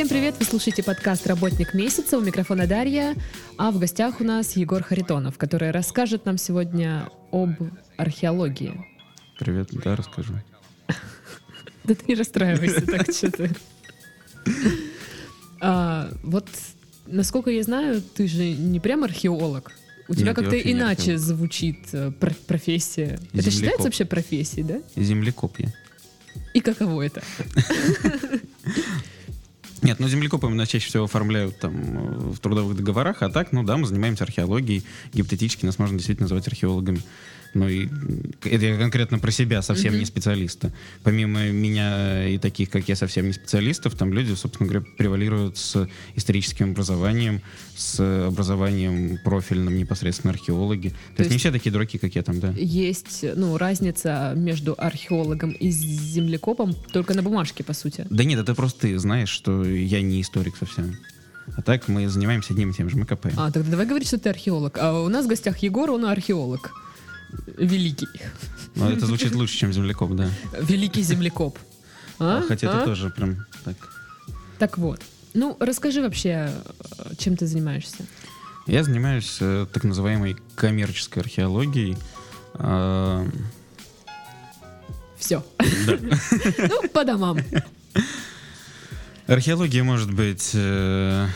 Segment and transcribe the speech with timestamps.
[0.00, 0.36] Всем привет!
[0.38, 2.16] Вы слушаете подкаст «Работник месяца».
[2.16, 3.14] У микрофона Дарья,
[3.58, 7.50] а в гостях у нас Егор Харитонов, который расскажет нам сегодня об
[7.98, 8.82] археологии.
[9.38, 10.32] Привет, да, расскажу.
[11.84, 13.50] Да ты не расстраивайся так, что ты.
[15.60, 16.48] А, вот,
[17.06, 19.70] насколько я знаю, ты же не прям археолог.
[20.08, 23.20] У тебя как-то иначе звучит э, пр- профессия.
[23.34, 24.80] Это считается вообще профессией, да?
[24.96, 25.70] Землекоп я.
[26.54, 27.22] И каково это?
[29.82, 33.62] Нет, ну землекопами нас чаще всего оформляют там э, в трудовых договорах, а так, ну
[33.62, 34.84] да, мы занимаемся археологией.
[35.14, 37.00] Гипотетически нас можно действительно назвать археологами.
[37.54, 37.88] Ну и
[38.44, 40.72] это я конкретно про себя, совсем не специалиста.
[41.02, 45.88] Помимо меня и таких, как я, совсем не специалистов, там люди, собственно говоря, превалируют с
[46.14, 47.42] историческим образованием,
[47.76, 50.90] с образованием профильным непосредственно археологи.
[51.16, 52.52] То, есть, не все такие дураки, как я там, да.
[52.56, 58.06] Есть, ну, разница между археологом и землекопом только на бумажке, по сути.
[58.10, 60.96] Да нет, это просто ты знаешь, что я не историк совсем.
[61.56, 63.34] А так мы занимаемся одним и тем же, мы копаем.
[63.38, 64.78] А, тогда давай говорить, что ты археолог.
[64.78, 66.72] А у нас в гостях Егор, он археолог.
[67.56, 68.08] Великий.
[68.74, 70.30] Но это звучит лучше, чем землекоп, да.
[70.60, 71.58] Великий землекоп.
[72.18, 72.42] А?
[72.46, 72.76] Хотя А?
[72.76, 73.76] это тоже прям так.
[74.58, 75.02] Так вот.
[75.34, 76.50] Ну, расскажи вообще,
[76.98, 78.04] э, чем ты занимаешься.
[78.66, 81.96] Я занимаюсь э, так называемой коммерческой археологией.
[82.54, 83.26] А,
[85.18, 85.44] Все.
[85.86, 85.98] да.
[86.68, 87.38] Ну, по домам.
[89.26, 91.26] Археология может быть э,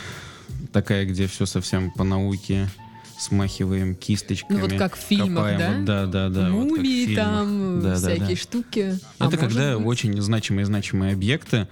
[0.73, 2.69] такая, где все совсем по науке,
[3.17, 4.57] смахиваем кисточками.
[4.57, 5.59] Ну, вот как в фильмах, копаем.
[5.59, 5.75] да?
[5.77, 6.49] Вот да, да, да.
[6.51, 7.25] вот Мумии фильмах.
[7.25, 8.35] там, Да, да, всякие да.
[8.35, 8.99] штуки.
[9.19, 11.67] А Это может когда быть- очень значимые значимые объекты,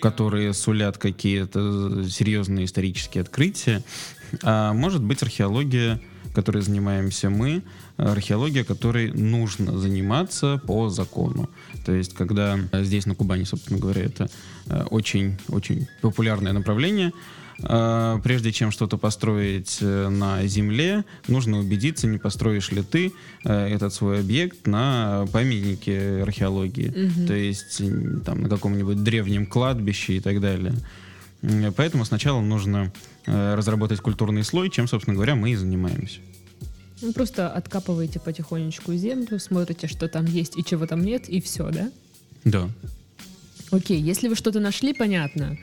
[0.00, 3.82] которые сулят какие-то серьезные исторические открытия.
[4.42, 6.00] А может быть археология,
[6.34, 7.62] которой занимаемся мы,
[7.96, 11.48] археология, которой нужно заниматься по закону.
[11.84, 14.28] То есть, когда э, здесь на Кубани, собственно говоря, это
[14.90, 17.12] очень-очень популярное направление, а,
[17.60, 23.12] Прежде чем что-то построить э, на земле, нужно убедиться, не построишь ли ты
[23.44, 27.26] э, этот свой объект на памятнике археологии, Мгм.
[27.26, 27.82] то есть
[28.24, 30.72] там на каком-нибудь древнем кладбище и так далее.
[31.76, 32.92] Поэтому сначала нужно
[33.26, 36.20] э, разработать культурный слой, чем, собственно говоря, мы и занимаемся.
[37.00, 41.70] Ну, просто откапываете потихонечку землю, смотрите, что там есть и чего там нет, и все,
[41.70, 41.90] да?
[42.44, 42.68] Да.
[43.70, 45.58] Окей, если вы что-то нашли, понятно.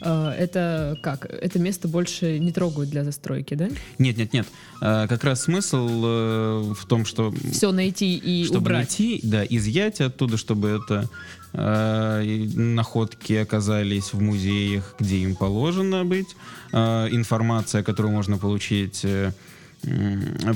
[0.00, 1.24] Э, Это как?
[1.26, 3.68] Это место больше не трогают для застройки, да?
[3.98, 4.46] Нет, нет, нет.
[4.80, 8.78] А, Как раз смысл э, в том, что Все найти и чтобы убрать.
[8.78, 11.08] найти, да, изъять оттуда, чтобы это
[11.52, 12.22] э,
[12.54, 16.28] находки оказались в музеях, где им положено быть,
[16.72, 19.32] Э, информация, которую можно получить э,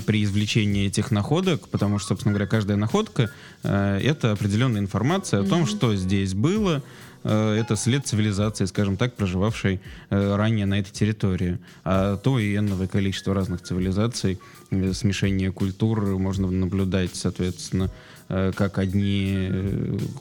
[0.07, 3.31] при извлечении этих находок, потому что, собственно говоря, каждая находка
[3.65, 5.69] э, это определенная информация о том, Мгм.
[5.69, 6.83] что здесь было.
[7.25, 9.81] Э, Это след цивилизации, скажем так, проживавшей
[10.11, 11.59] э, ранее на этой территории.
[11.85, 14.39] А то и энное количество разных цивилизаций,
[14.71, 17.91] э, смешение культур можно наблюдать, соответственно,
[18.29, 19.51] как одни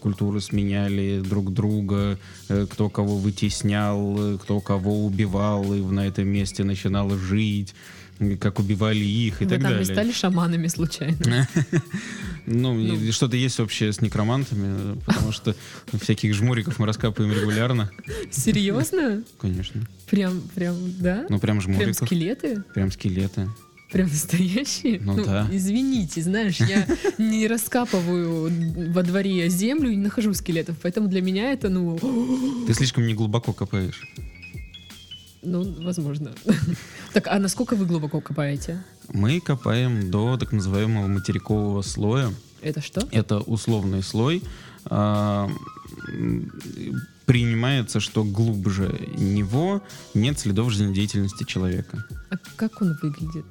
[0.02, 2.20] культуры сменяли друг друга,
[2.50, 7.74] кто кого вытеснял, кто кого убивал, и на этом месте начинал жить,
[8.40, 9.80] как убивали их и Вы так там далее.
[9.88, 11.48] не стали шаманами случайно?
[12.46, 15.56] Ну, и что-то есть общее с некромантами, потому что
[15.94, 17.90] всяких жмуриков мы раскапываем регулярно.
[18.32, 19.24] Серьезно?
[19.40, 19.88] Конечно.
[20.10, 21.26] Прям, прям, да?
[21.30, 22.06] Ну, прям Прям жмуриков.
[22.06, 22.64] скелеты?
[22.74, 23.48] Прям скелеты.
[23.94, 25.00] Прям настоящие?
[25.00, 25.48] Ну да.
[25.54, 26.86] Извините, знаешь, я
[27.18, 28.52] не раскапываю
[28.92, 31.98] во дворе землю и не нахожу скелетов, поэтому для меня это, ну,
[32.68, 34.02] Ты слишком не глубоко копаешь.
[35.44, 36.32] Ну, возможно.
[37.14, 38.84] Так, а насколько вы глубоко копаете?
[39.14, 42.32] Мы копаем до так называемого материкового слоя.
[42.62, 43.08] Это что?
[43.12, 44.42] Это условный слой.
[44.86, 45.48] А,
[47.26, 49.82] Принимается, что глубже него
[50.14, 52.04] нет следов жизнедеятельности человека.
[52.30, 53.46] А как он выглядит?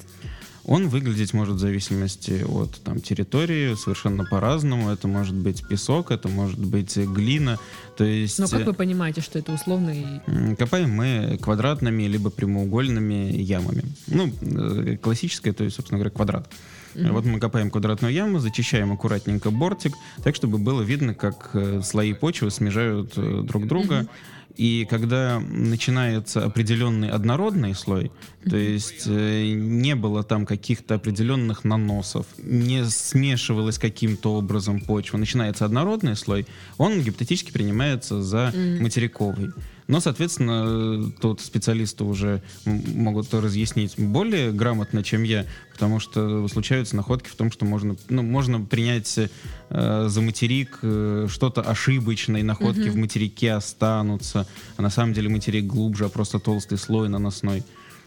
[0.64, 4.90] Он выглядеть может в зависимости от там, территории совершенно по-разному.
[4.90, 7.58] Это может быть песок, это может быть глина.
[7.96, 10.22] То есть Но как вы понимаете, что это условный...
[10.56, 13.82] копаем мы квадратными либо прямоугольными ямами.
[14.06, 16.48] Ну, э, классическое, то есть, собственно говоря, квадрат.
[16.94, 17.12] Мгм.
[17.12, 22.12] Вот мы копаем квадратную яму, зачищаем аккуратненько бортик, так, чтобы было видно, как э, слои
[22.12, 24.00] почвы смежают э, друг друга.
[24.00, 24.08] Мгм.
[24.56, 28.10] И когда начинается определенный однородный слой,
[28.48, 35.64] то есть э, не было там каких-то определенных наносов, не смешивалась каким-то образом почва, начинается
[35.64, 36.46] однородный слой,
[36.76, 39.52] он гипотетически принимается за материковый.
[39.88, 47.28] Но, соответственно, тут специалисты уже могут разъяснить более грамотно, чем я, потому что случаются находки
[47.28, 52.92] в том, что можно, ну, можно принять э, за материк э, что-то ошибочное, находки угу.
[52.92, 54.41] в материке останутся,
[54.76, 57.64] а на самом деле материк глубже, а просто толстый слой наносной.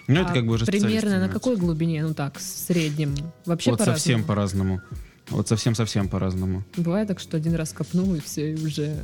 [0.08, 3.16] Ну, а это как бы уже примерно на какой глубине, ну так, в среднем?
[3.46, 3.98] Вообще вот по-разному?
[3.98, 4.82] совсем по-разному.
[5.30, 6.64] Вот совсем-совсем по-разному.
[6.78, 8.96] Бывает так, что один раз копнул, и все, и уже...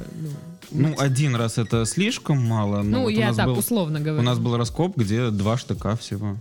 [0.70, 2.84] Ну, ну один раз это слишком мало.
[2.84, 4.22] Но ну, вот я так был, условно говорю.
[4.22, 6.38] У нас был раскоп, где два штыка всего.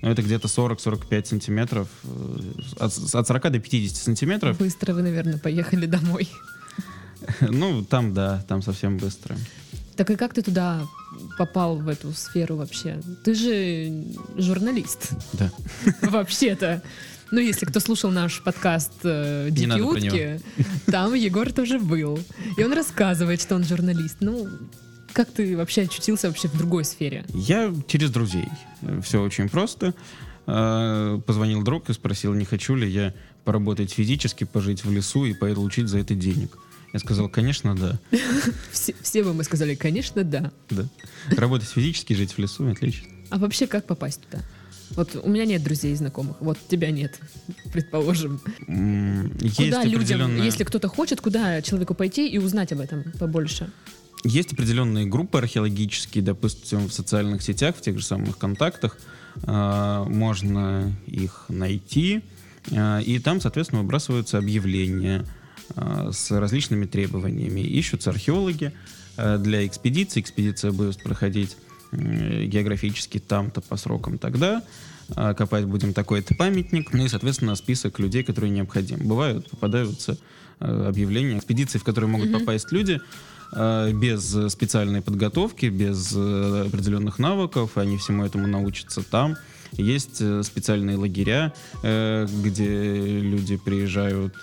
[0.00, 1.88] Ну, это где-то 40-45 сантиметров.
[2.04, 2.40] Э,
[2.78, 4.58] от, от 40 до 50 сантиметров.
[4.58, 6.28] Быстро вы, наверное, поехали домой.
[7.40, 9.36] Ну, там, да, там совсем быстро.
[9.96, 10.86] Так и как ты туда
[11.38, 13.00] попал в эту сферу вообще?
[13.24, 14.04] Ты же
[14.36, 15.10] журналист.
[15.32, 15.50] Да.
[16.02, 16.82] Вообще-то.
[17.32, 20.40] Ну, если кто слушал наш подкаст э, «Дикие утки»,
[20.86, 22.18] там Егор тоже был.
[22.56, 24.18] И он рассказывает, что он журналист.
[24.20, 24.48] Ну,
[25.12, 27.24] как ты вообще очутился вообще в другой сфере?
[27.34, 28.48] Я через друзей.
[29.02, 29.94] Все очень просто.
[30.46, 33.12] Э, позвонил друг и спросил, не хочу ли я
[33.44, 36.56] поработать физически, пожить в лесу и получить за это денег.
[36.92, 37.98] Я сказал, конечно, да.
[38.72, 40.50] Все, все бы мы сказали, конечно, да.
[40.70, 40.84] Да.
[41.36, 43.08] Работать физически, жить в лесу, отлично.
[43.30, 44.42] А вообще, как попасть туда?
[44.90, 47.20] Вот у меня нет друзей и знакомых, вот тебя нет,
[47.72, 48.40] предположим.
[49.40, 53.70] Есть куда людям, если кто-то хочет, куда человеку пойти и узнать об этом побольше?
[54.24, 58.98] Есть определенные группы археологические, допустим, в социальных сетях, в тех же самых контактах.
[59.44, 62.22] Э, можно их найти.
[62.70, 65.24] Э, и там, соответственно, выбрасываются объявления
[65.76, 67.60] с различными требованиями.
[67.60, 68.72] Ищутся археологи
[69.16, 70.20] для экспедиции.
[70.20, 71.56] Экспедиция будет проходить
[71.92, 74.62] географически там-то по срокам тогда,
[75.16, 79.04] а, копать будем такой-то памятник, ну и, соответственно, список людей, которые необходимы.
[79.04, 80.18] Бывают, попадаются
[80.58, 82.40] объявления экспедиции, в которые могут mm-hmm.
[82.40, 83.00] попасть люди
[83.50, 89.36] без специальной подготовки, без э, определенных навыков, они всему этому научатся там.
[89.72, 94.34] Есть э, специальные лагеря, э, где люди приезжают,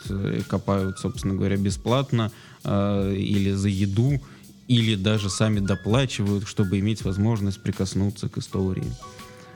[0.47, 2.31] копают, собственно говоря, бесплатно
[2.63, 4.19] или за еду,
[4.67, 8.91] или даже сами доплачивают, чтобы иметь возможность прикоснуться к истории.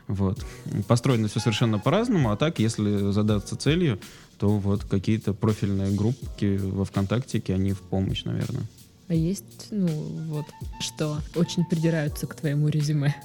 [0.08, 0.44] Вот.
[0.88, 4.00] Построено все совершенно по-разному, а так, если задаться целью,
[4.38, 8.64] то вот какие-то профильные группки во ВКонтактике, они в помощь, наверное.
[9.08, 10.46] А есть, ну, вот,
[10.80, 13.16] что очень придираются к твоему резюме?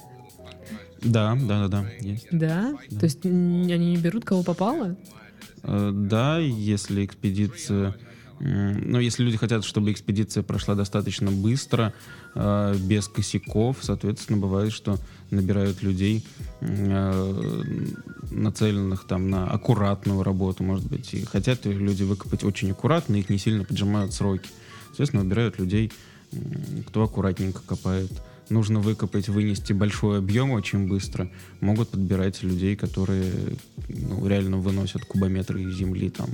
[1.01, 2.27] Да, да, да, да, есть.
[2.31, 2.77] Да?
[2.89, 2.99] да.
[2.99, 4.95] То есть они не берут, кого попало?
[5.63, 7.95] Э, да, если экспедиция
[8.39, 11.93] но если люди хотят, чтобы экспедиция прошла достаточно быстро,
[12.35, 14.97] э, без косяков, соответственно, бывает, что
[15.31, 16.25] набирают людей,
[16.59, 17.63] э,
[18.31, 23.37] нацеленных там на аккуратную работу, может быть, и хотят люди выкопать очень аккуратно, их не
[23.37, 24.49] сильно поджимают сроки.
[24.87, 25.91] Соответственно, выбирают людей,
[26.87, 28.11] кто аккуратненько копает.
[28.49, 31.29] Нужно выкопать, вынести большой объем очень быстро.
[31.61, 33.31] Могут подбирать людей, которые
[33.87, 36.29] ну, реально выносят кубометры земли там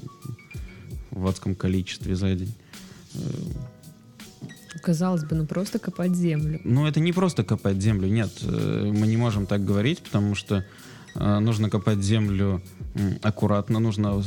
[1.12, 2.54] в адском количестве за день.
[4.81, 6.60] Казалось бы, ну просто копать землю.
[6.63, 8.31] Ну, это не просто копать землю, нет.
[8.42, 10.66] Э, мы не можем так говорить, потому что
[11.16, 12.62] э, нужно копать землю
[13.22, 14.24] аккуратно, нужно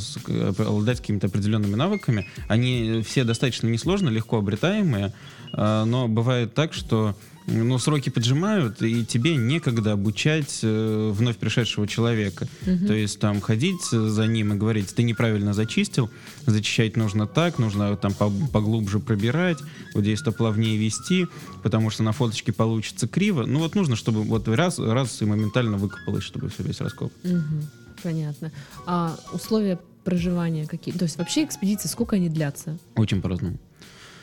[0.59, 2.27] обладать какими-то определенными навыками.
[2.49, 5.13] Они все достаточно несложно, легко обретаемые,
[5.53, 7.17] э, но бывает так, что
[7.47, 12.49] ну, сроки поджимают, и тебе некогда обучать э, вновь пришедшего человека.
[12.67, 12.87] Угу.
[12.87, 16.11] То есть там ходить за ним и говорить, ты неправильно зачистил,
[16.47, 19.59] зачищать нужно так, нужно там поглубже пробирать,
[19.95, 21.27] вот здесь-то плавнее вести,
[21.63, 23.45] потому что на фоточке получится криво.
[23.47, 27.13] Ну вот нужно, чтобы вот раз, раз и моментально выкопалось, чтобы все весь раскоп.
[27.25, 27.84] Угу.
[28.05, 28.53] Понятно.
[28.87, 30.95] А условия проживания какие?
[30.95, 32.79] То есть вообще экспедиции, сколько они длятся?
[32.95, 33.59] Очень по-разному.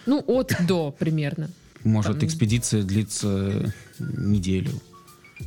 [0.06, 1.50] Ну, от до примерно.
[1.84, 2.28] Может Там...
[2.28, 4.72] экспедиция длиться неделю,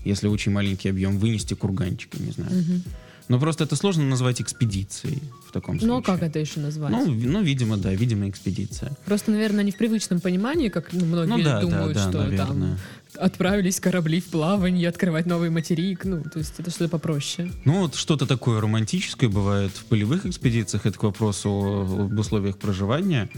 [0.05, 2.51] если очень маленький объем, вынести курганчик, не знаю.
[2.51, 2.83] Угу.
[3.29, 5.89] Но просто это сложно назвать экспедицией в таком случае.
[5.89, 6.91] Ну, а как это еще назвать?
[6.91, 8.93] Ну, ну, видимо, да, видимо, экспедиция.
[9.07, 12.23] Просто, наверное, не в привычном понимании, как ну, многие ну, да, думают, да, да, что
[12.23, 12.47] наверное.
[12.47, 12.79] там
[13.17, 16.05] отправились корабли в плавание, открывать новый материк.
[16.05, 17.51] Ну, то есть это что-то попроще.
[17.65, 20.87] Ну, вот что-то такое романтическое бывает в полевых экспедициях.
[20.87, 23.29] Это к вопросу об условиях проживания.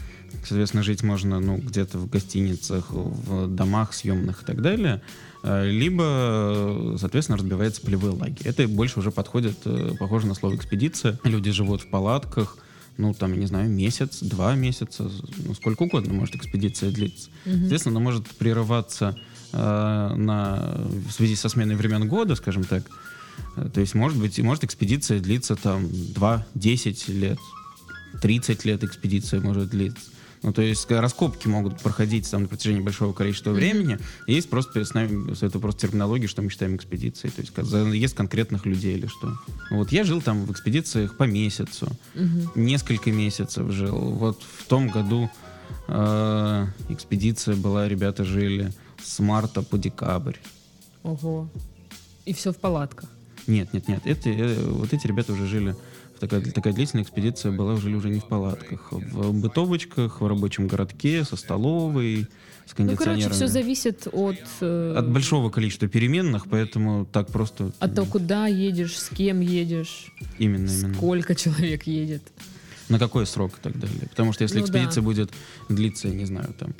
[0.44, 5.02] Соответственно, жить можно ну, где-то в гостиницах, в домах съемных и так далее.
[5.42, 8.46] Э, либо, соответственно, разбивается полевой лагерь.
[8.46, 11.18] Это больше уже подходит, э, похоже на слово экспедиция.
[11.24, 12.58] Люди живут в палатках,
[12.96, 17.28] ну, там, я не знаю, месяц, два месяца, ну, сколько угодно может экспедиция длиться.
[17.44, 17.56] Угу.
[17.58, 19.16] Соответственно, она может прерываться
[19.52, 22.84] на, в связи со сменой времен года, скажем так.
[23.56, 27.38] Э, то есть, может быть, может экспедиция длиться там 2-10 лет,
[28.20, 30.10] 30 лет экспедиция может длиться.
[30.42, 33.98] Ну, то есть раскопки могут проходить там на протяжении большого количества времени.
[34.26, 37.32] Есть просто с нами, это просто терминология, что мы считаем экспедицией.
[37.32, 39.36] То есть заезд конкретных людей или что.
[39.70, 41.88] Вот я жил там в экспедициях по месяцу.
[42.14, 42.50] Mm-hmm.
[42.54, 43.96] Несколько месяцев жил.
[43.96, 45.28] Вот в том году
[45.88, 48.72] э, экспедиция была, ребята жили
[49.02, 50.36] с марта по декабрь.
[51.02, 51.48] Ого.
[52.24, 53.08] И все в палатках?
[53.46, 54.02] Нет, нет, нет.
[54.04, 55.76] Это, э, вот эти ребята уже жили
[56.18, 61.24] такая, такая длительная экспедиция была уже, уже не в палатках, в бытовочках, в рабочем городке,
[61.24, 62.26] со столовой,
[62.66, 63.16] с кондиционерами.
[63.16, 64.38] Ну, короче, все зависит от...
[64.60, 64.94] Э...
[64.96, 67.72] От большого количества переменных, поэтому так просто...
[67.78, 70.12] От того, куда едешь, с кем едешь.
[70.38, 70.94] Именно, именно.
[70.94, 72.22] Сколько человек едет.
[72.88, 74.08] На какой срок и так далее.
[74.10, 75.02] Потому что если ну, экспедиция да.
[75.02, 75.32] будет
[75.68, 76.74] длиться, я не знаю, там,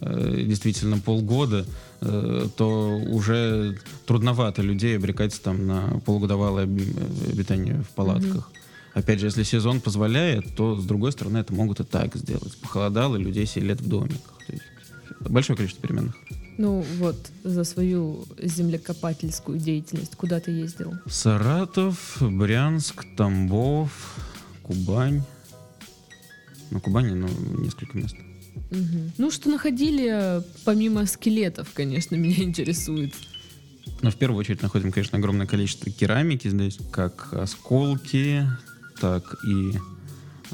[0.00, 1.64] действительно полгода,
[2.00, 8.48] э, то уже трудновато людей обрекать там на полугодовалое обитание в палатках.
[8.48, 8.54] Угу.
[8.94, 12.56] Опять же, если сезон позволяет, то, с другой стороны, это могут и так сделать.
[12.58, 14.38] Похолодало, людей селят в домиках.
[14.46, 14.64] То есть
[15.20, 16.14] большое количество переменных.
[16.56, 20.94] Ну вот, за свою землекопательскую деятельность куда ты ездил?
[21.08, 23.90] Саратов, Брянск, Тамбов,
[24.62, 25.22] Кубань.
[26.70, 28.14] На Кубани, ну, несколько мест.
[28.14, 28.33] Угу.
[29.18, 33.14] Ну, что находили, помимо скелетов, конечно, меня интересует.
[34.02, 38.46] Но в первую очередь находим, конечно, огромное количество керамики здесь, как осколки,
[39.00, 39.72] так и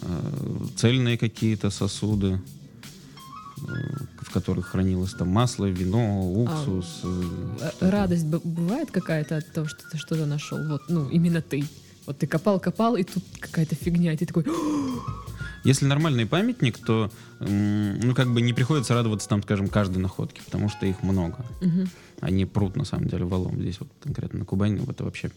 [0.02, 2.40] э, цельные какие-то сосуды,
[3.58, 3.62] э,
[4.22, 7.00] в которых хранилось там масло, вино, уксус.
[7.04, 10.58] А, э, радость бывает какая-то от того, что ты что-то нашел?
[10.68, 11.64] Вот, ну, именно ты.
[12.06, 14.44] Вот ты копал, копал, и тут какая-то фигня, и ты такой...
[15.64, 20.68] Если нормальный памятник, то ну как бы не приходится радоваться там, скажем, каждой находке, потому
[20.68, 21.44] что их много.
[21.60, 21.86] Угу.
[22.20, 25.30] Они прут на самом деле валом здесь вот конкретно на Кубани, это вообще.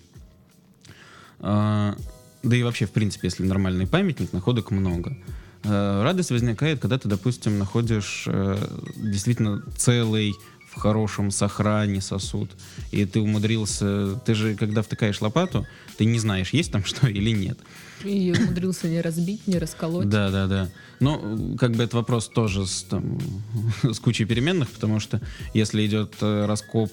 [1.40, 1.96] А,
[2.42, 5.18] да и вообще, в принципе, если нормальный памятник, находок много.
[5.64, 8.58] Э, радость возникает, когда ты, допустим, находишь э,
[8.96, 10.34] действительно целый
[10.76, 12.50] в хорошем сохране сосуд,
[12.92, 17.32] и ты умудрился, ты же, когда втыкаешь лопату, ты не знаешь, есть там что или
[17.32, 17.60] нет.
[18.04, 20.10] И умудрился не разбить, не расколоть.
[20.10, 20.70] Да, да, да.
[21.00, 23.20] Но как бы это вопрос тоже с, там,
[23.84, 25.22] с кучей переменных, потому что
[25.54, 26.92] если идет э, раскоп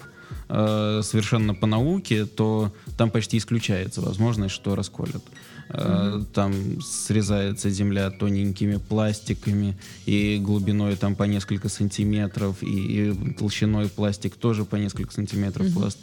[0.49, 5.23] э, совершенно по науке, то там почти исключается возможность, что расколют.
[5.69, 13.87] Э, Там срезается земля тоненькими пластиками и глубиной там по несколько сантиметров, и, и толщиной
[13.87, 15.73] пластик тоже по несколько сантиметров mm-hmm.
[15.73, 15.99] пласт.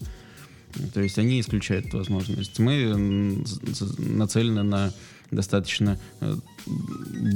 [0.95, 2.59] То есть они исключают возможность.
[2.59, 3.45] Мы
[3.99, 4.93] нацелены на
[5.31, 6.37] достаточно э,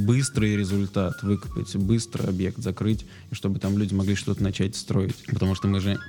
[0.05, 5.15] быстрый результат выкопать, быстро объект закрыть, и чтобы там люди могли что-то начать строить.
[5.27, 5.99] Потому что мы же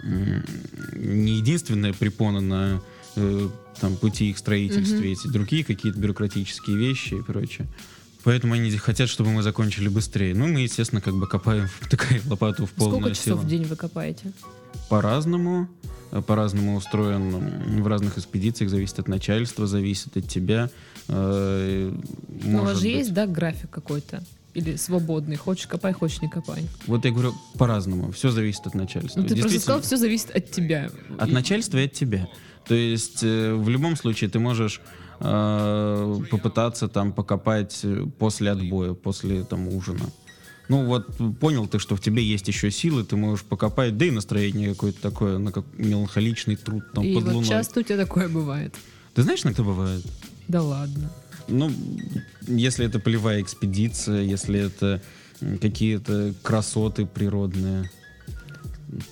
[0.95, 2.83] не единственная препона на
[3.17, 3.49] э,
[3.81, 5.13] там, пути их строительства, mm-hmm.
[5.13, 7.67] эти другие какие-то бюрократические вещи и прочее.
[8.25, 10.35] Поэтому они хотят, чтобы мы закончили быстрее.
[10.35, 13.39] Ну, мы, естественно, как бы копаем такая лопату в полную Сколько часов силу.
[13.39, 14.33] в день вы копаете?
[14.89, 15.69] По-разному.
[16.15, 18.71] Э, по-разному устроен в разных экспедициях.
[18.71, 20.71] Зависит от начальства, зависит от тебя.
[21.09, 21.93] Э,
[22.45, 22.97] ну, у вас же быть...
[22.99, 24.23] есть, да, график какой-то?
[24.55, 25.35] Или свободный?
[25.35, 26.63] Хочешь копай, хочешь не копай.
[26.87, 28.13] Вот я говорю по-разному.
[28.13, 29.21] Все зависит от начальства.
[29.21, 30.89] Ну, ты просто сказал, все зависит от тебя.
[31.19, 31.33] От и...
[31.33, 32.29] начальства и от тебя.
[32.69, 34.81] То есть э, в любом случае ты можешь
[35.19, 37.85] э, попытаться там покопать
[38.21, 40.05] после отбоя, после там ужина.
[40.69, 41.07] Ну вот
[41.41, 45.01] понял ты, что в тебе есть еще силы, ты можешь покопать, да и настроение какое-то
[45.01, 47.49] такое, на как меланхоличный труд там и под вот луной.
[47.49, 48.75] часто у тебя такое бывает.
[49.15, 50.05] Ты знаешь, иногда бывает?
[50.49, 51.11] Да ладно.
[51.49, 51.71] Ну,
[52.47, 55.03] если это полевая экспедиция, если это
[55.61, 57.91] какие-то красоты природные.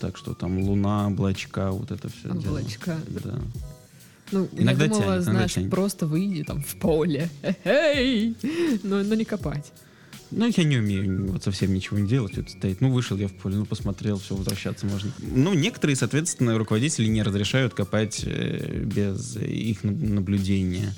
[0.00, 2.30] Так что там луна, облачка, вот это все.
[2.30, 2.96] Облачка.
[3.08, 3.20] Дело.
[3.24, 3.38] Да.
[4.30, 5.70] Ну, иногда я думала, тянет, знаешь, тянет.
[5.70, 7.28] просто выйди там в поле,
[7.64, 8.34] эй,
[8.82, 9.72] но, но не копать.
[10.34, 12.80] Ну, я не умею вот совсем ничего не делать, вот стоит.
[12.80, 15.12] Ну, вышел я в поле, ну, посмотрел, все, возвращаться можно.
[15.18, 20.94] Ну, некоторые, соответственно, руководители не разрешают копать э, без их наблюдения.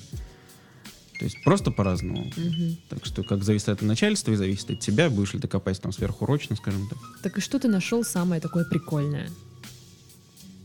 [1.18, 2.26] То есть просто по-разному.
[2.36, 2.76] Угу.
[2.88, 5.92] Так что как зависит от начальства и зависит от тебя, будешь ли ты копать там
[5.92, 6.98] сверхурочно, скажем так.
[7.22, 9.30] Так и что ты нашел самое такое прикольное?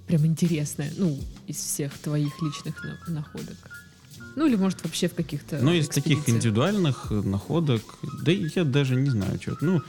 [0.08, 3.89] Прям интересное, ну, из всех твоих личных находок.
[4.36, 7.82] Ну или может вообще в каких-то Ну из таких индивидуальных находок,
[8.24, 9.82] да я даже не знаю, что Ну,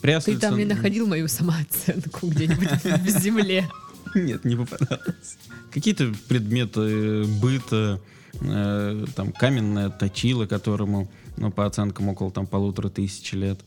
[0.00, 0.40] пряслица...
[0.40, 3.68] Ты там не находил мою самооценку где-нибудь в земле?
[4.14, 5.38] Нет, не попадалось.
[5.70, 8.00] Какие-то предметы быта,
[8.40, 13.60] э, там каменное точило, которому, ну, по оценкам, около там полутора тысяч лет.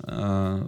[0.00, 0.62] Э,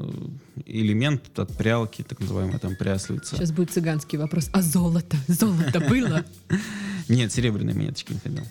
[0.67, 3.37] элемент от прялки, так называемая там пряслица.
[3.37, 4.49] Сейчас будет цыганский вопрос.
[4.53, 5.17] А золото?
[5.27, 6.25] Золото было?
[7.09, 8.45] Нет, серебряные монеточки находил.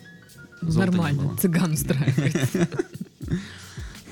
[0.62, 2.36] Золота Нормально, цыган устраивает.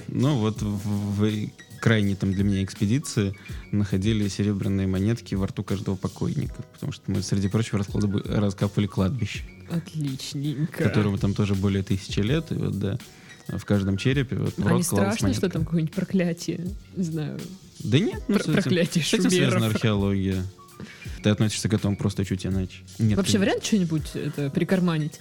[0.07, 1.49] Ну вот в,
[1.85, 3.35] крайней там для меня экспедиции
[3.71, 9.43] находили серебряные монетки во рту каждого покойника, потому что мы, среди прочего, раскапывали кладбище.
[9.69, 10.83] Отличненько.
[10.83, 12.97] Которому там тоже более тысячи лет, и вот, да,
[13.47, 15.33] в каждом черепе вот в а не страшно, монетка.
[15.33, 16.67] что там какое-нибудь проклятие?
[16.95, 17.39] Не знаю.
[17.79, 20.43] Да нет, ну, Про- проклятие с этим связана археология.
[21.21, 22.79] Ты относишься к этому просто чуть иначе.
[22.97, 25.19] Нет, Вообще вариант что-нибудь это прикарманить?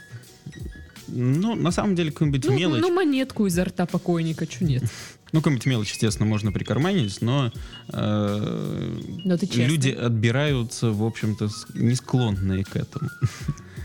[1.08, 2.80] Ну, на самом деле, какую-нибудь ну, мелочь...
[2.80, 4.84] Ну, монетку изо рта покойника, что нет?
[5.32, 7.50] Ну, какую-нибудь мелочь, естественно, можно прикарманить, но,
[7.88, 13.11] э, но люди отбираются, в общем-то, не склонные к этому.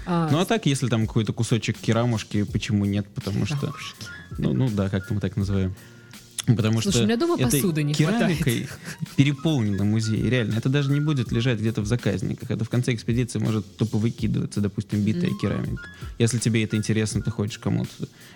[0.06, 3.08] А, ну, а так, если там какой-то кусочек керамушки, почему нет?
[3.16, 3.74] Потому что...
[4.38, 5.76] Ну, ну да, как-то мы так называем.
[6.46, 9.16] Потому Слушай, что у меня дома посуды не керамикой хватает.
[9.16, 10.22] переполнено музей.
[10.30, 12.50] Реально, это даже не будет лежать где-то в заказниках.
[12.50, 15.38] Это в конце экспедиции может тупо выкидываться, допустим, битая mm.
[15.40, 15.84] керамика.
[16.18, 17.90] Если тебе это интересно, ты хочешь кому-то,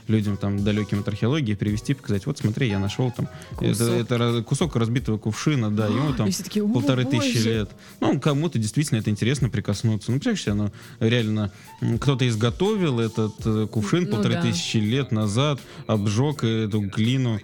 [0.08, 3.88] людям там далеким от археологии привести, показать, вот смотри, я нашел там кусок.
[3.88, 7.70] Это, это кусок разбитого кувшина, да, ему там такие, полторы тысячи лет.
[8.00, 10.12] Ну, кому-то действительно это интересно прикоснуться.
[10.12, 11.52] Ну, представляешь себе, ну, реально,
[12.00, 14.42] кто-то изготовил этот э, кувшин ну, полторы да.
[14.42, 17.40] тысячи лет назад, обжег эту глину,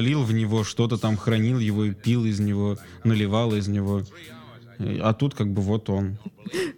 [0.00, 4.02] залил лил в него, что-то там хранил его и пил из него, наливал из него.
[4.78, 6.16] А тут как бы вот он.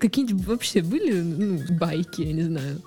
[0.01, 2.83] Какие-нибудь вообще были ну, байки, я не знаю?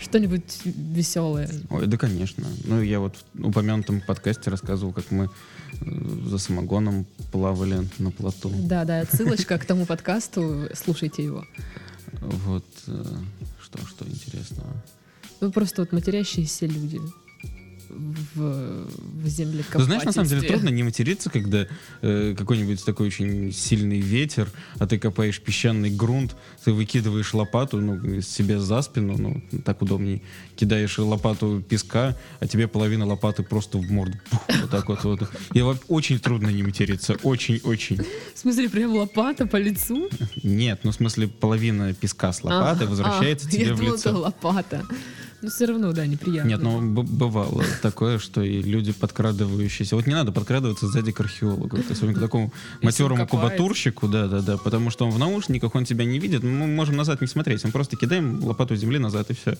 [0.00, 1.48] Что-нибудь веселое?
[1.70, 2.44] Ой, да, конечно.
[2.64, 8.50] Ну, я вот в упомянутом подкасте рассказывал, как мы э, за самогоном плавали на плоту.
[8.54, 11.44] Да, да, ссылочка к тому подкасту, слушайте его.
[12.20, 13.04] Вот, э,
[13.62, 14.84] что, что интересного?
[15.40, 17.00] Ну, просто вот матерящиеся люди
[17.88, 18.86] в,
[19.22, 19.78] в землекопательстве.
[19.78, 21.66] Ты знаешь, на самом деле трудно не материться, когда
[22.02, 28.20] э, какой-нибудь такой очень сильный ветер, а ты копаешь песчаный грунт, ты выкидываешь лопату ну,
[28.20, 30.22] себе за спину, ну, так удобней,
[30.56, 34.18] кидаешь лопату песка, а тебе половина лопаты просто в морду.
[34.30, 35.04] Пух, вот так вот.
[35.04, 35.30] вот.
[35.54, 37.98] И очень трудно не материться, очень-очень.
[38.34, 40.08] В смысле, прям лопата по лицу?
[40.42, 44.10] Нет, ну в смысле половина песка с лопаты а, возвращается а, тебе я в лицо.
[44.10, 44.84] Это лопата.
[45.40, 46.48] Ну, все равно, да, неприятно.
[46.48, 49.94] Нет, ну, бывало такое, что и люди подкрадывающиеся...
[49.94, 51.76] Вот не надо подкрадываться сзади к археологу.
[51.76, 56.18] То есть, к такому матерому кубатурщику, да-да-да, потому что он в наушниках, он тебя не
[56.18, 59.56] видит, мы можем назад не смотреть, мы просто кидаем лопату земли назад, и все.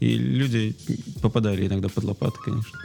[0.00, 0.74] И люди
[1.20, 2.78] попадали иногда под лопаты, конечно.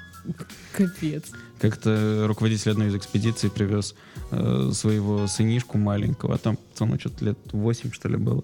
[0.74, 1.24] Капец.
[1.60, 3.96] Как-то руководитель одной из экспедиций привез
[4.32, 8.44] э, своего сынишку маленького, а там пацану что-то лет 8, что ли, было.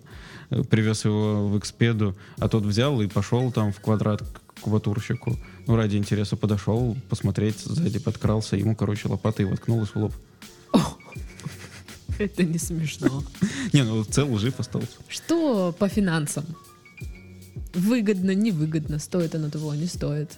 [0.70, 5.38] Привез его в экспеду, а тот взял и пошел там в квадрат к кватурщику.
[5.66, 10.14] Ну, ради интереса подошел, посмотреть, сзади подкрался, ему, короче, лопатой воткнулась в лоб.
[12.20, 13.24] Это не смешно.
[13.74, 14.90] Не, ну цел жив остался.
[15.08, 16.46] Что по финансам?
[17.74, 20.38] Выгодно, невыгодно, стоит оно того, не стоит?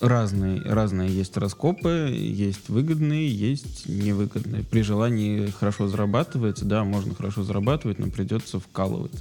[0.00, 4.62] Разные, разные есть раскопы, есть выгодные, есть невыгодные.
[4.64, 9.12] При желании хорошо зарабатывается, да, можно хорошо зарабатывать, но придется вкалывать.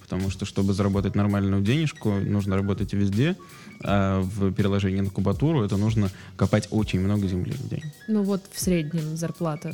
[0.00, 3.36] Потому что, чтобы заработать нормальную денежку, нужно работать везде,
[3.82, 7.84] а в переложении на кубатуру это нужно копать очень много земли в день.
[8.08, 9.72] Ну вот в среднем зарплата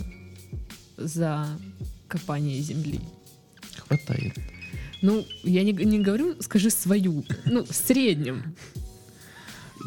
[0.97, 1.47] за
[2.09, 3.01] копание земли.
[3.89, 4.35] Хватает.
[5.03, 7.25] Ну, я не, не говорю, скажи свою.
[7.45, 8.55] Ну, в среднем.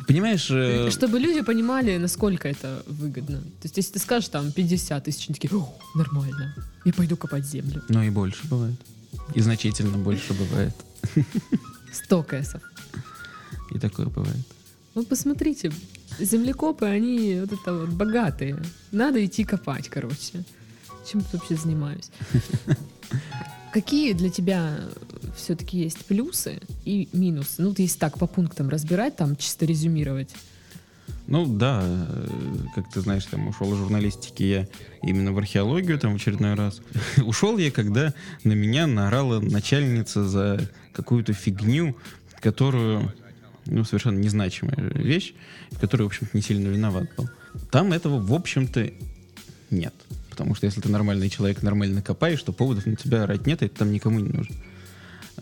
[0.07, 0.49] Понимаешь...
[0.51, 0.89] Э...
[0.91, 3.39] Чтобы люди понимали, насколько это выгодно.
[3.41, 5.51] То есть, если ты скажешь там 50 тысяч, они такие,
[5.95, 7.83] нормально, я пойду копать землю.
[7.89, 8.79] Ну и больше бывает.
[9.35, 10.73] И значительно больше бывает.
[11.93, 12.61] 100 кэсов.
[13.71, 14.45] И такое бывает.
[14.95, 15.71] Ну, посмотрите,
[16.19, 18.57] землекопы, они вот это вот богатые.
[18.91, 20.43] Надо идти копать, короче.
[21.09, 22.09] Чем я вообще занимаюсь?
[23.73, 24.79] Какие для тебя
[25.35, 27.61] все-таки есть плюсы и минусы?
[27.61, 30.29] Ну, если так по пунктам разбирать, там чисто резюмировать.
[31.27, 32.27] Ну да, э,
[32.73, 34.67] как ты знаешь, там ушел из журналистики я
[35.03, 36.81] именно в археологию там в очередной раз.
[37.23, 38.13] ушел я, когда
[38.43, 41.95] на меня наорала начальница за какую-то фигню,
[42.41, 43.13] которую,
[43.65, 45.33] ну, совершенно незначимая вещь,
[45.71, 47.29] в которой, в общем-то, не сильно виноват был.
[47.71, 48.89] Там этого, в общем-то,
[49.69, 49.93] нет.
[50.29, 53.65] Потому что если ты нормальный человек, нормально копаешь, то поводов на тебя орать нет, и
[53.65, 54.55] это там никому не нужно.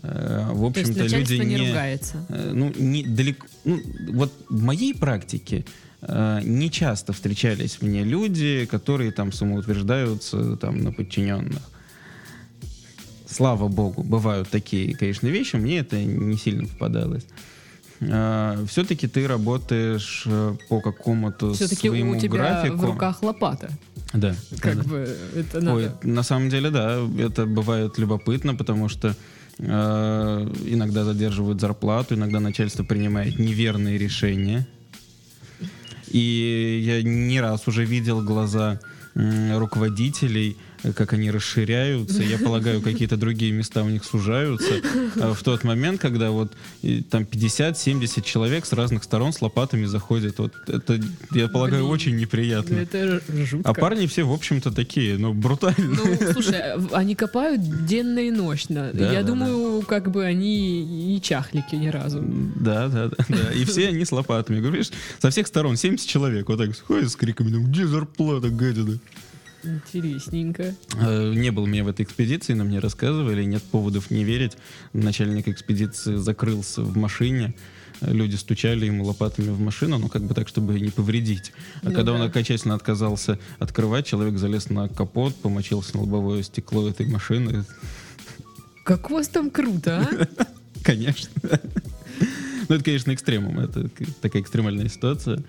[0.02, 2.24] Э, в общем-то, люди не, не ругается.
[2.28, 3.46] Э, ну, не далеко.
[3.64, 3.80] Ну,
[4.12, 5.64] вот в моей практике
[6.02, 11.62] э, не часто встречались мне люди, которые там самоутверждаются там на подчиненных.
[13.28, 17.26] Слава богу, бывают такие, конечно, вещи, мне это не сильно попадалось.
[18.00, 20.26] Все-таки ты работаешь
[20.68, 22.76] по какому-то Все-таки своему у тебя графику.
[22.76, 23.70] в руках лопата.
[24.14, 24.34] Да.
[24.60, 24.82] Как да.
[24.84, 25.76] бы это надо.
[25.76, 29.14] Ой, на самом деле, да, это бывает любопытно, потому что
[29.58, 34.66] иногда задерживают зарплату, иногда начальство принимает неверные решения.
[36.10, 38.80] И я не раз уже видел глаза
[39.14, 40.56] руководителей,
[40.94, 42.22] как они расширяются.
[42.22, 44.74] Я полагаю, какие-то другие места у них сужаются.
[45.20, 46.52] А в тот момент, когда вот
[47.10, 50.38] там 50-70 человек с разных сторон с лопатами заходят.
[50.38, 51.00] Вот это,
[51.32, 52.74] я полагаю, Блин, очень неприятно.
[52.76, 53.70] Это жутко.
[53.70, 55.88] А парни все, в общем-то, такие, ну, брутальные.
[55.88, 58.90] Ну, слушай, они копают денно и ночно.
[58.92, 59.86] Да, я да, думаю, да.
[59.86, 62.22] как бы они не чахлики ни разу.
[62.22, 63.24] Да, да, да.
[63.28, 63.52] да.
[63.54, 64.60] И все они с лопатами.
[64.60, 68.98] Говоришь, со всех сторон 70 человек вот так ходят с криками, где зарплата, гадина?
[69.62, 70.74] Интересненько.
[71.00, 74.52] Э, не был меня в этой экспедиции, но мне рассказывали, нет поводов не верить.
[74.92, 77.54] Начальник экспедиции закрылся в машине,
[78.00, 81.52] люди стучали ему лопатами в машину, ну как бы так, чтобы не повредить.
[81.82, 82.14] А ну, когда да.
[82.14, 87.64] он окончательно отказался открывать, человек залез на капот, помочился на лобовое стекло этой машины.
[88.84, 90.46] Как у вас там круто, а?
[90.82, 91.30] Конечно.
[92.68, 93.58] Ну, это, конечно, экстремум.
[93.60, 93.88] Это
[94.20, 95.42] такая экстремальная ситуация.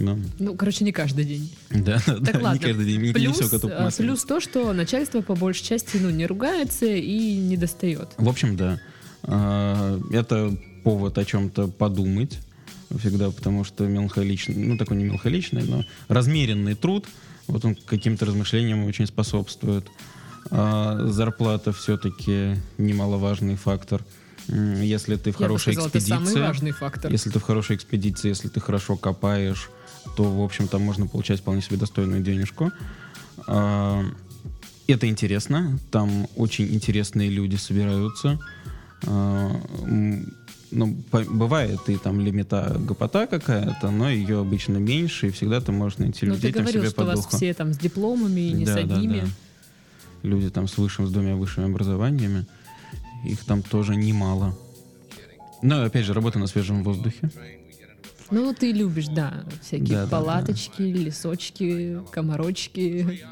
[0.00, 1.52] Ну, ну короче, не каждый день.
[1.70, 2.54] Да, так, да, ладно.
[2.54, 3.00] не каждый день.
[3.00, 6.26] Не, плюс, не все коту а, плюс то, что начальство по большей части ну, не
[6.26, 8.08] ругается и не достает.
[8.16, 8.80] В общем, да.
[9.22, 12.38] А, это повод о чем-то подумать
[12.98, 17.06] всегда, потому что меланхоличный, ну такой не меланхоличный, но размеренный труд,
[17.46, 19.86] вот он каким-то размышлениям очень способствует.
[20.50, 24.02] А зарплата все-таки немаловажный фактор.
[24.48, 29.68] Если ты в хорошей сказала, экспедиции, если ты в хорошей экспедиции, если ты хорошо копаешь,
[30.16, 32.72] то, в общем, там можно получать вполне себе достойную денежку.
[33.46, 38.38] Это интересно, там очень интересные люди собираются.
[40.70, 45.98] Ну, бывает и там лимита гопота какая-то, но ее обычно меньше, и всегда ты можешь
[45.98, 48.50] найти но людей ты там говорил, себе что по у вас все там с дипломами,
[48.52, 49.20] не да, с одними.
[49.20, 50.28] Да, да.
[50.28, 52.46] Люди там с высшим, с двумя высшими образованиями.
[53.24, 54.58] Их там тоже немало.
[55.62, 57.30] Но, опять же, работа на свежем воздухе.
[58.30, 61.04] Ну, ты любишь, да, всякие да, палаточки, да, да.
[61.04, 63.24] лесочки, комарочки.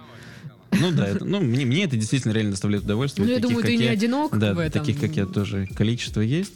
[0.78, 3.26] Ну да, это, ну, мне, мне это действительно реально доставляет удовольствие.
[3.26, 4.80] Ну, я думаю, ты не одинок да, в этом.
[4.80, 6.52] таких, как я, тоже количество есть.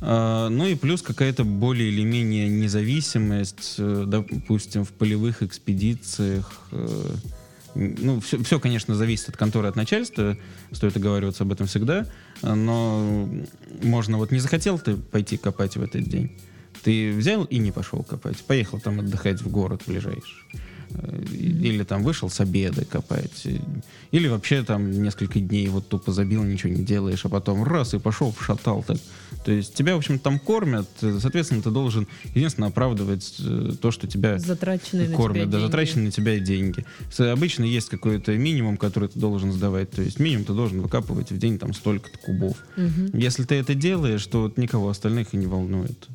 [0.00, 6.50] А, ну и плюс какая-то более или менее независимость, э, допустим, в полевых экспедициях.
[6.70, 7.14] Э,
[7.74, 10.36] ну, все, все, конечно, зависит от конторы, от начальства,
[10.72, 12.06] стоит оговариваться об этом всегда,
[12.42, 13.28] но
[13.82, 16.32] можно вот не захотел ты пойти копать в этот день,
[16.82, 20.42] ты взял и не пошел копать, поехал там отдыхать в город ближайший.
[20.94, 23.46] Э, или там вышел с обеда копать.
[24.10, 27.98] Или вообще там несколько дней вот тупо забил, ничего не делаешь, а потом раз и
[27.98, 28.98] пошел шатал так.
[29.44, 34.06] То есть тебя, в общем, там кормят, соответственно, ты должен единственно оправдывать э, то, что
[34.06, 36.84] тебя затраченные кормят, на тебя да, затраченные на тебя деньги.
[37.18, 39.90] Обычно есть какой-то минимум, который ты должен сдавать.
[39.90, 42.56] То есть минимум ты должен выкапывать в день там столько-то кубов.
[42.76, 43.16] Угу.
[43.16, 46.08] Если ты это делаешь, то вот никого остальных и не волнует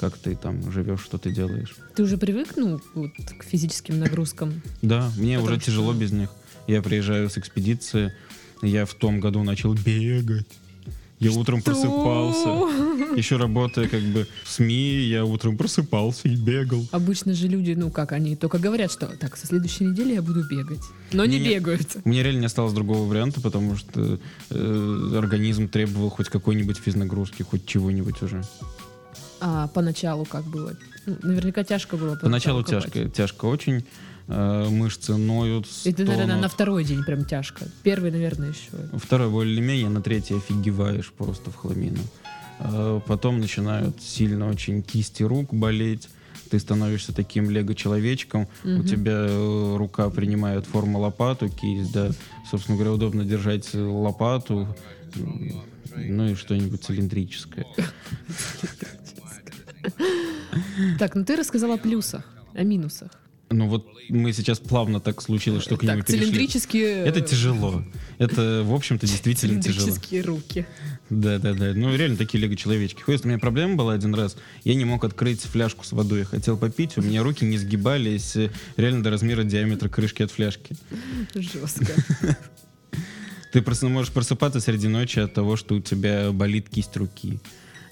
[0.00, 1.76] как ты там живешь, что ты делаешь.
[1.94, 4.62] Ты уже привык, ну, вот, к физическим нагрузкам?
[4.80, 6.30] Да, мне уже тяжело без них.
[6.66, 8.14] Я приезжаю с экспедиции,
[8.62, 10.46] я в том году начал бегать.
[11.18, 11.40] Я Что?
[11.40, 12.48] утром просыпался.
[13.14, 16.86] Еще работая как бы в СМИ, я утром просыпался и бегал.
[16.92, 20.48] Обычно же люди, ну как, они только говорят, что так, со следующей недели я буду
[20.48, 20.80] бегать.
[21.12, 21.94] Но не, не бегают.
[22.06, 27.66] Меня реально не осталось другого варианта, потому что э, организм требовал хоть какой-нибудь физнагрузки, хоть
[27.66, 28.42] чего-нибудь уже.
[29.40, 30.76] А поначалу как было?
[31.06, 32.16] Ну, наверняка тяжко было.
[32.16, 33.84] Поначалу тяжко, тяжко очень.
[34.32, 35.66] Э, мышцы ноют.
[35.84, 37.66] Это, наверное, на второй день прям тяжко.
[37.82, 38.70] Первый, наверное, еще.
[38.96, 41.98] Второй более-менее, на третий офигеваешь просто в хламину.
[42.60, 46.08] Э, потом начинают сильно очень кисти рук болеть.
[46.48, 48.80] Ты становишься таким лего-человечком, угу.
[48.80, 52.10] у тебя э, рука принимает форму лопату, кисть, да.
[52.48, 54.68] Собственно говоря, удобно держать лопату,
[55.96, 57.66] ну и что-нибудь цилиндрическое.
[60.98, 63.10] Так, ну ты рассказал о плюсах, о минусах.
[63.52, 66.20] Ну вот мы сейчас плавно так случилось, что к нему перешли.
[66.20, 67.04] цилиндрические...
[67.04, 67.84] Это тяжело.
[68.18, 69.86] Это, в общем-то, действительно тяжело.
[69.86, 70.66] Цилиндрические руки.
[71.10, 71.72] Да-да-да.
[71.74, 73.02] Ну, реально такие лего-человечки.
[73.02, 74.36] Ходят, у меня проблема была один раз.
[74.62, 76.20] Я не мог открыть фляжку с водой.
[76.20, 78.36] Я хотел попить, у меня руки не сгибались
[78.76, 80.76] реально до размера диаметра крышки от фляжки.
[81.34, 81.92] Жестко.
[83.52, 87.40] Ты просто можешь просыпаться среди ночи от того, что у тебя болит кисть руки.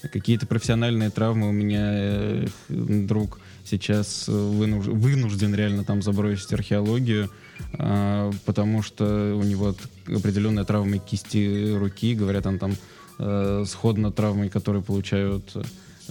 [0.01, 4.85] Какие-то профессиональные травмы у меня э, друг сейчас вынуж...
[4.85, 7.29] вынужден реально там забросить археологию,
[7.73, 9.75] э, потому что у него
[10.07, 12.75] определенная травма кисти руки, говорят, он там
[13.19, 15.55] э, сходна травмой, которые получают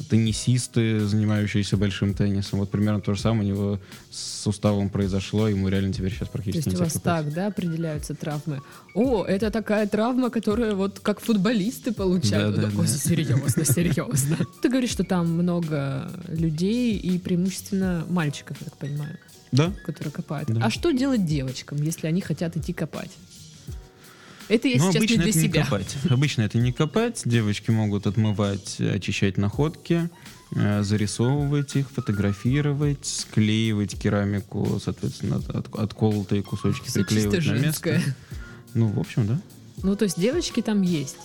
[0.08, 2.60] теннисисты, занимающиеся большим теннисом.
[2.60, 3.80] Вот примерно то же самое у него
[4.10, 8.14] с суставом произошло, ему реально теперь сейчас практически То есть у вас так, да, определяются
[8.14, 8.60] травмы?
[8.94, 12.56] О, это такая травма, которая вот как футболисты получают.
[12.56, 12.86] Да, да, да.
[12.86, 14.36] серьезно, серьезно.
[14.62, 19.18] Ты говоришь, что там много людей и преимущественно мальчиков, я так понимаю.
[19.50, 19.72] Да.
[19.84, 20.50] которые копают.
[20.50, 20.66] Да.
[20.66, 23.10] А что делать девочкам, если они хотят идти копать?
[24.48, 25.64] Это я Но сейчас не обычно для это не себя.
[25.64, 25.96] копать.
[26.10, 27.22] Обычно это не копать.
[27.24, 30.08] Девочки могут отмывать, очищать находки,
[30.56, 38.00] э, зарисовывать их, фотографировать, склеивать керамику, соответственно, от- от- отколотые кусочки чисто приклеивать на место.
[38.74, 39.40] Ну, в общем, да.
[39.82, 41.18] Ну, то есть девочки там есть.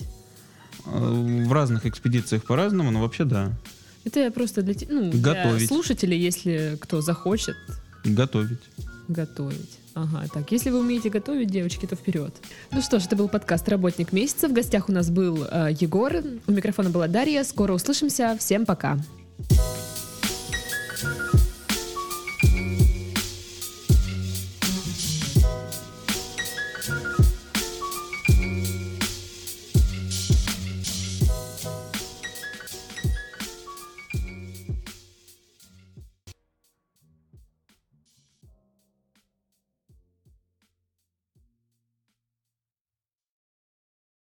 [0.86, 3.52] Э, В разных экспедициях по-разному, но вообще да.
[4.04, 5.68] Это я просто для, ну, для Готовить.
[5.68, 7.56] слушателей, если кто захочет
[8.04, 8.60] Готовить.
[9.08, 9.78] готовить.
[9.94, 12.34] Ага, так, если вы умеете готовить, девочки, то вперед.
[12.72, 14.48] Ну что ж, это был подкаст «Работник месяца».
[14.48, 16.12] В гостях у нас был э, Егор,
[16.46, 17.44] у микрофона была Дарья.
[17.44, 18.36] Скоро услышимся.
[18.38, 18.98] Всем пока.
[19.50, 19.83] Thank